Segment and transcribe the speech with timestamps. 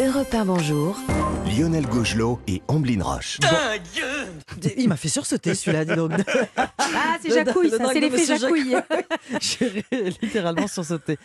[0.00, 0.96] Europe 1 Bonjour.
[1.44, 3.38] Lionel Gaugelot et Amblin Roche.
[4.76, 6.12] Il m'a fait sursauter celui-là, dis donc.
[6.94, 8.74] Ah, c'est Jacouille, ça, c'est l'effet Jacouille.
[9.40, 9.84] J'ai
[10.22, 11.18] littéralement sursauté.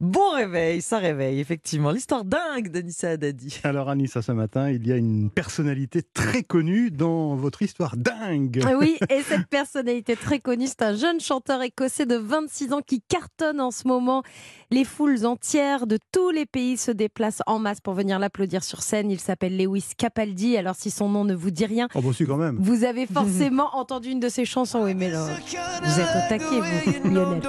[0.00, 1.90] Bon réveil, ça réveille, effectivement.
[1.90, 3.60] L'histoire dingue d'Anissa Haddadi.
[3.64, 8.64] Alors Anissa, ce matin, il y a une personnalité très connue dans votre histoire dingue.
[8.78, 13.00] Oui, et cette personnalité très connue, c'est un jeune chanteur écossais de 26 ans qui
[13.02, 14.22] cartonne en ce moment.
[14.70, 18.82] Les foules entières de tous les pays se déplacent en masse pour venir l'applaudir sur
[18.82, 19.10] scène.
[19.10, 20.56] Il s'appelle Lewis Capaldi.
[20.56, 22.56] Alors si son nom ne vous dit rien, Oh, bon, si, quand même.
[22.58, 24.84] vous avez forcément entendu une de ses chansons.
[24.84, 25.26] Oui, mais là,
[25.82, 27.42] vous êtes au taquet, vous, Lionel.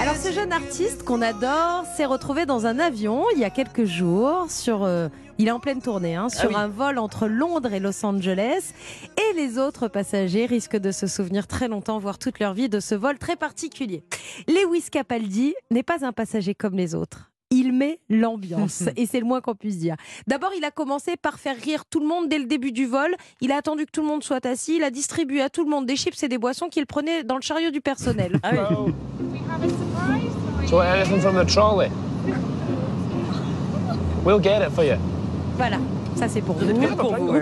[0.00, 3.84] Alors ce jeune artiste qu'on adore s'est retrouvé dans un avion il y a quelques
[3.84, 6.54] jours sur euh, il est en pleine tournée hein, sur oui.
[6.56, 8.72] un vol entre Londres et Los Angeles
[9.18, 12.80] et les autres passagers risquent de se souvenir très longtemps voire toute leur vie de
[12.80, 14.04] ce vol très particulier.
[14.48, 17.33] Lewis Capaldi n'est pas un passager comme les autres.
[17.74, 19.96] Il met l'ambiance et c'est le moins qu'on puisse dire.
[20.28, 23.14] D'abord, il a commencé par faire rire tout le monde dès le début du vol.
[23.40, 24.76] Il a attendu que tout le monde soit assis.
[24.76, 27.34] Il a distribué à tout le monde des chips et des boissons qu'il prenait dans
[27.34, 28.38] le chariot du personnel.
[28.44, 28.92] Ah oui.
[30.66, 31.90] Do you want anything from the trolley?
[34.24, 34.96] We'll get it for you.
[35.56, 35.78] Voilà,
[36.16, 36.96] ça c'est pour vous.
[36.96, 37.34] pour vous.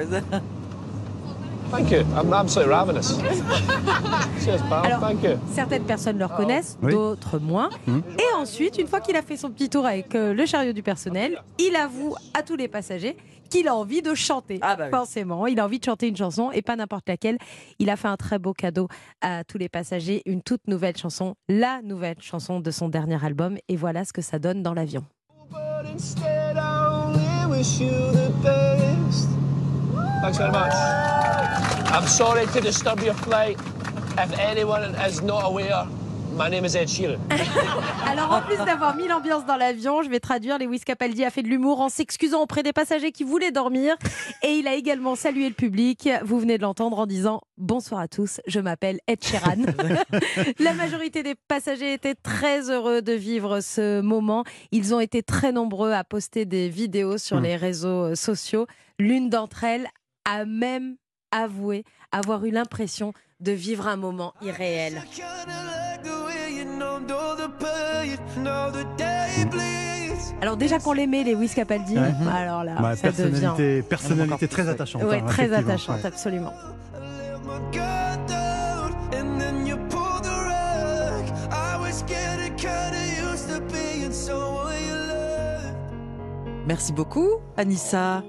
[1.72, 2.00] Thank you.
[2.14, 3.18] I'm absolutely ravenous.
[4.44, 4.84] Cheers, pal.
[4.84, 5.38] Alors- Thank you.
[5.54, 6.92] Certaines personnes le reconnaissent, Oui.
[6.92, 7.70] d'autres moins.
[7.88, 10.82] Et ensuite, une fois qu'il a fait son petit tour avec euh, le chariot du
[10.82, 13.16] personnel, il avoue à tous les passagers
[13.48, 14.58] qu'il a envie de chanter.
[14.62, 14.90] Ah bah oui.
[14.90, 17.38] Forcément, il a envie de chanter une chanson et pas n'importe laquelle.
[17.78, 18.88] Il a fait un très beau cadeau
[19.22, 23.56] à tous les passagers, une toute nouvelle chanson, la nouvelle chanson de son dernier album.
[23.68, 25.04] Et voilà ce que ça donne dans l'avion.
[25.50, 29.28] But instead, I only wish you the best.
[30.22, 30.72] Thanks very much.
[31.92, 33.58] I'm sorry to disturb your flight.
[34.16, 35.86] If anyone is not aware,
[36.34, 37.18] my name is Ed Sheeran.
[38.06, 41.42] Alors en plus d'avoir mis l'ambiance dans l'avion, je vais traduire, Lewis Capaldi a fait
[41.42, 43.94] de l'humour en s'excusant auprès des passagers qui voulaient dormir
[44.42, 46.08] et il a également salué le public.
[46.24, 49.66] Vous venez de l'entendre en disant bonsoir à tous, je m'appelle Ed Sheeran.
[50.60, 54.44] La majorité des passagers étaient très heureux de vivre ce moment.
[54.70, 58.66] Ils ont été très nombreux à poster des vidéos sur les réseaux sociaux.
[58.98, 59.88] L'une d'entre elles
[60.24, 60.96] a même
[61.32, 65.02] avoué avoir eu l'impression de vivre un moment irréel.
[70.40, 72.12] Alors déjà qu'on l'aimait, les Lewis Capaldi, Ouais.
[72.32, 75.02] alors là, Ouais, ça devient personnalité, personnalité très attachante.
[75.04, 76.06] ouais, hein, très attachante, ouais.
[76.06, 76.52] absolument.
[86.66, 88.22] Merci beaucoup, Anissa.